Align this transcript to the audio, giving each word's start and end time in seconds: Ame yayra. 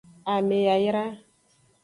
Ame 0.33 0.57
yayra. 0.67 1.05